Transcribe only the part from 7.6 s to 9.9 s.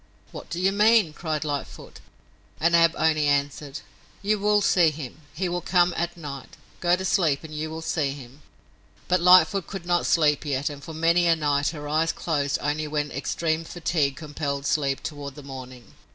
will see him." But Lightfoot could